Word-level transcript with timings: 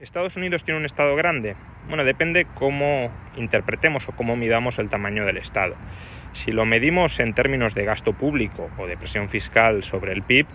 ¿Estados 0.00 0.36
Unidos 0.36 0.64
tiene 0.64 0.80
un 0.80 0.86
Estado 0.86 1.14
grande? 1.14 1.56
Bueno, 1.86 2.04
depende 2.04 2.46
cómo 2.54 3.10
interpretemos 3.36 4.08
o 4.08 4.12
cómo 4.12 4.34
midamos 4.34 4.78
el 4.78 4.88
tamaño 4.88 5.26
del 5.26 5.36
Estado. 5.36 5.76
Si 6.32 6.52
lo 6.52 6.64
medimos 6.64 7.20
en 7.20 7.34
términos 7.34 7.74
de 7.74 7.84
gasto 7.84 8.14
público 8.14 8.70
o 8.78 8.86
de 8.86 8.96
presión 8.96 9.28
fiscal 9.28 9.84
sobre 9.84 10.14
el 10.14 10.22
PIB, 10.22 10.46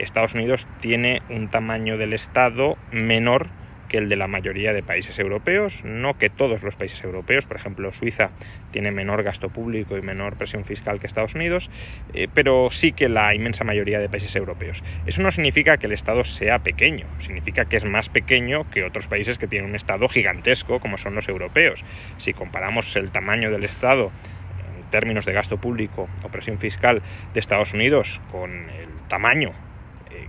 Estados 0.00 0.34
Unidos 0.34 0.66
tiene 0.80 1.22
un 1.30 1.48
tamaño 1.48 1.96
del 1.96 2.12
Estado 2.12 2.76
menor 2.90 3.46
que 3.88 3.98
el 3.98 4.08
de 4.08 4.16
la 4.16 4.28
mayoría 4.28 4.72
de 4.72 4.82
países 4.82 5.18
europeos, 5.18 5.84
no 5.84 6.18
que 6.18 6.30
todos 6.30 6.62
los 6.62 6.76
países 6.76 7.02
europeos, 7.02 7.46
por 7.46 7.56
ejemplo 7.56 7.92
Suiza 7.92 8.30
tiene 8.70 8.92
menor 8.92 9.22
gasto 9.22 9.48
público 9.48 9.96
y 9.96 10.02
menor 10.02 10.36
presión 10.36 10.64
fiscal 10.64 11.00
que 11.00 11.06
Estados 11.06 11.34
Unidos, 11.34 11.70
eh, 12.12 12.28
pero 12.32 12.68
sí 12.70 12.92
que 12.92 13.08
la 13.08 13.34
inmensa 13.34 13.64
mayoría 13.64 13.98
de 13.98 14.08
países 14.08 14.36
europeos. 14.36 14.82
Eso 15.06 15.22
no 15.22 15.30
significa 15.30 15.78
que 15.78 15.86
el 15.86 15.92
Estado 15.92 16.24
sea 16.24 16.58
pequeño, 16.60 17.06
significa 17.20 17.64
que 17.64 17.76
es 17.76 17.84
más 17.84 18.08
pequeño 18.08 18.68
que 18.70 18.84
otros 18.84 19.06
países 19.06 19.38
que 19.38 19.48
tienen 19.48 19.70
un 19.70 19.76
Estado 19.76 20.08
gigantesco 20.08 20.80
como 20.80 20.98
son 20.98 21.14
los 21.14 21.28
europeos. 21.28 21.84
Si 22.18 22.32
comparamos 22.32 22.94
el 22.96 23.10
tamaño 23.10 23.50
del 23.50 23.64
Estado 23.64 24.12
en 24.76 24.90
términos 24.90 25.24
de 25.24 25.32
gasto 25.32 25.58
público 25.58 26.08
o 26.22 26.28
presión 26.28 26.58
fiscal 26.58 27.02
de 27.32 27.40
Estados 27.40 27.72
Unidos 27.72 28.20
con 28.30 28.68
el 28.70 28.88
tamaño 29.08 29.52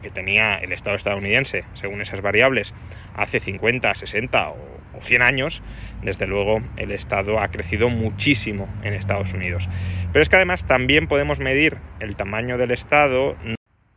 que 0.02 0.10
tenía 0.10 0.56
el 0.58 0.72
Estado 0.72 0.96
estadounidense, 0.96 1.64
según 1.74 2.02
esas 2.02 2.22
variables, 2.22 2.74
hace 3.16 3.40
50, 3.40 3.94
60 3.96 4.50
o, 4.50 4.58
100 5.02 5.22
años, 5.22 5.62
desde 6.02 6.28
luego 6.28 6.62
el 6.76 6.92
Estado 6.92 7.40
ha 7.40 7.48
crecido 7.50 7.88
muchísimo 7.90 8.68
en 8.84 8.94
Estados 8.94 9.34
Unidos. 9.34 9.70
Pero 10.12 10.22
es 10.22 10.28
que 10.28 10.36
además 10.36 10.66
también 10.66 11.08
podemos 11.08 11.40
medir 11.40 11.78
el 12.02 12.18
tamaño 12.18 12.58
del 12.58 12.72
Estado 12.72 13.38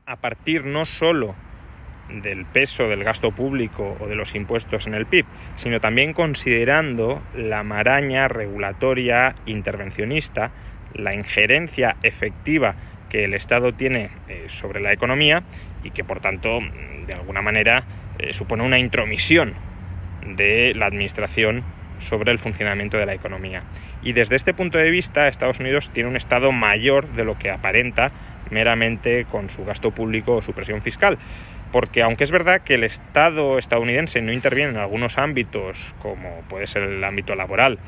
a 0.07 0.17
partir 0.17 0.65
no 0.65 0.85
solo 0.85 1.35
del 2.09 2.45
peso 2.45 2.89
del 2.89 3.05
gasto 3.05 3.33
público 3.33 3.97
o 4.01 4.07
de 4.07 4.15
los 4.15 4.35
impuestos 4.35 4.87
en 4.87 4.95
el 4.95 5.07
PIB, 5.07 5.25
sino 5.57 5.81
también 5.81 6.13
considerando 6.13 7.23
la 7.35 7.63
maraña 7.63 8.29
regulatoria 8.29 9.35
intervencionista, 9.47 10.51
la 10.95 11.15
injerencia 11.15 11.97
efectiva 12.03 12.75
que 13.09 13.25
el 13.25 13.35
Estado 13.35 13.73
tiene 13.73 14.11
eh, 14.29 14.47
sobre 14.49 14.81
la 14.81 14.93
economía 14.93 15.43
y 15.83 15.91
que 15.91 16.05
por 16.05 16.21
tanto 16.21 16.61
de 17.07 17.15
alguna 17.15 17.43
manera 17.43 17.85
eh, 18.19 18.33
supone 18.33 18.63
una 18.63 18.79
intromisión 18.79 19.55
de 20.27 20.73
la 20.75 20.87
administración 20.87 21.65
sobre 21.99 22.33
el 22.33 22.39
funcionamiento 22.39 22.97
de 22.97 23.07
la 23.07 23.15
economía. 23.15 23.63
Y 24.03 24.13
desde 24.13 24.37
este 24.37 24.55
punto 24.55 24.79
de 24.79 24.91
vista, 24.91 25.29
Estados 25.29 25.61
Unidos 25.61 25.91
tiene 25.93 26.09
un 26.09 26.17
Estado 26.17 26.53
mayor 26.53 27.09
de 27.13 27.25
lo 27.25 27.39
que 27.39 27.51
aparenta 27.51 28.09
meramente 28.51 29.25
con 29.25 29.51
su 29.51 29.65
gasto 29.65 29.93
público 29.93 30.37
o 30.37 30.43
su 30.43 30.53
presión 30.53 30.83
fiscal. 30.83 31.19
Porque 31.71 32.03
aunque 32.03 32.25
es 32.25 32.31
verdad 32.31 32.61
que 32.61 32.75
el 32.75 32.85
Estado 32.85 33.59
estadounidense 33.59 34.21
no 34.21 34.33
interviene 34.33 34.73
en 34.73 34.77
algunos 34.77 35.17
ámbitos, 35.17 35.95
como 36.01 36.43
puede 36.49 36.67
ser 36.67 36.83
el 36.83 37.03
ámbito 37.03 37.35
laboral, 37.35 37.79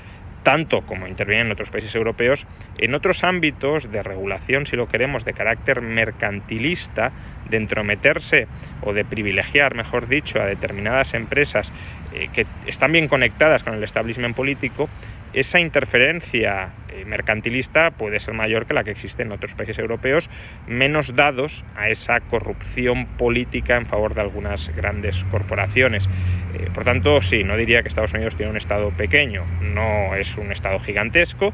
tanto 0.43 0.83
como 0.83 1.07
intervienen 1.07 1.47
en 1.47 1.53
otros 1.53 1.71
países 1.71 1.95
europeos, 1.95 2.47
en 2.79 2.95
otros 2.95 3.25
ámbitos 3.25 3.91
de 3.91 4.03
regulación, 4.03 4.67
si 4.67 4.77
lo 4.77 4.89
queremos, 4.89 5.25
de 5.25 5.33
carácter 5.33 5.81
mercantilista, 5.81 7.13
de 7.49 7.57
entrometerse 7.57 8.47
o 8.83 8.93
de 8.93 9.05
privilegiar, 9.05 9.75
mejor 9.75 10.09
dicho, 10.09 10.41
a 10.41 10.47
determinadas 10.47 11.15
empresas 11.15 11.73
eh, 12.13 12.29
que 12.33 12.47
están 12.67 12.93
bien 12.93 13.09
conectadas 13.09 13.63
con 13.63 13.75
el 13.75 13.85
establishment 13.85 14.37
político, 14.37 14.89
esa 15.35 15.59
interferencia 15.59 16.71
eh, 16.89 17.05
mercantilista 17.05 17.91
puede 17.91 18.21
ser 18.21 18.35
mayor 18.35 18.67
que 18.67 18.75
la 18.75 18.85
que 18.85 18.93
existe 18.93 19.23
en 19.23 19.33
otros 19.33 19.53
países 19.55 19.79
europeos, 19.81 20.31
menos 20.69 21.17
dados 21.17 21.65
a 21.75 21.89
esa 21.89 22.21
corrupción 22.21 23.07
política 23.07 23.77
en 23.77 23.87
favor 23.87 24.15
de 24.15 24.21
algunas 24.21 24.75
grandes 24.77 25.25
corporaciones. 25.33 26.09
Eh, 26.55 26.71
por 26.73 26.85
tanto, 26.85 27.21
sí, 27.21 27.43
no 27.43 27.57
diría 27.57 27.83
que 27.83 27.89
Estados 27.89 28.13
Unidos 28.13 28.37
tiene 28.37 28.51
un 28.53 28.57
Estado 28.57 28.91
pequeño, 28.91 29.45
no 29.61 30.15
es 30.15 30.37
un 30.37 30.53
Estado 30.53 30.79
gigantesco, 30.79 31.53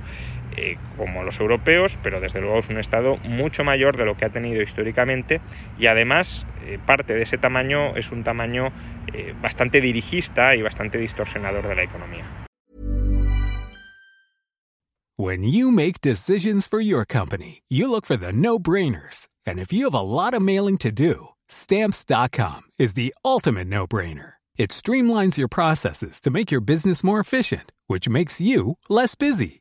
eh, 0.56 0.76
como 0.96 1.22
los 1.22 1.40
europeos, 1.40 1.98
pero 2.02 2.20
desde 2.20 2.40
luego 2.40 2.58
es 2.58 2.68
un 2.68 2.78
Estado 2.78 3.16
mucho 3.18 3.64
mayor 3.64 3.96
de 3.96 4.04
lo 4.04 4.16
que 4.16 4.24
ha 4.24 4.30
tenido 4.30 4.62
históricamente 4.62 5.40
y 5.78 5.86
además 5.86 6.46
parte 6.86 7.14
de 7.14 7.22
ese 7.22 7.38
tamaño 7.38 7.96
es 7.96 8.12
un 8.12 8.22
tamaño 8.22 8.72
bastante 9.40 9.80
dirigista 9.80 10.54
y 10.54 10.62
bastante 10.62 10.98
distorsionador 10.98 11.66
de 11.66 11.74
la 11.74 11.82
economía. 11.82 12.40
When 15.16 15.42
you 15.42 15.70
make 15.70 16.00
decisions 16.00 16.66
for 16.66 16.80
your 16.80 17.04
company, 17.04 17.62
you 17.68 17.90
look 17.90 18.06
for 18.06 18.16
the 18.16 18.32
no-brainers. 18.32 19.28
And 19.44 19.58
if 19.58 19.70
you 19.70 19.84
have 19.84 19.92
a 19.92 20.00
lot 20.00 20.32
of 20.32 20.40
mailing 20.40 20.78
to 20.78 20.90
do, 20.90 21.28
stamps.com 21.46 22.62
is 22.78 22.94
the 22.94 23.12
ultimate 23.22 23.68
no-brainer. 23.68 24.40
It 24.56 24.70
streamlines 24.70 25.36
your 25.36 25.48
processes 25.48 26.20
to 26.22 26.30
make 26.30 26.50
your 26.50 26.62
business 26.62 27.04
more 27.04 27.20
efficient, 27.20 27.72
which 27.86 28.08
makes 28.08 28.40
you 28.40 28.78
less 28.88 29.14
busy. 29.14 29.60